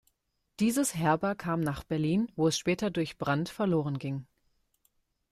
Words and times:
Dieses 0.59 0.95
Herbar 0.95 1.35
kam 1.35 1.59
nach 1.61 1.83
Berlin, 1.83 2.31
wo 2.35 2.47
es 2.47 2.57
später 2.57 2.89
durch 2.89 3.19
Brand 3.19 3.49
verlorenging. 3.49 4.25